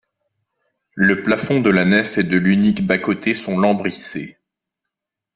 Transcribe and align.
Le 0.95 1.21
plafond 1.21 1.61
de 1.61 1.69
la 1.69 1.85
nef 1.85 2.17
et 2.17 2.23
de 2.23 2.35
l'unique 2.37 2.87
bas-côté 2.87 3.35
sont 3.35 3.59
lambrissés. 3.59 4.39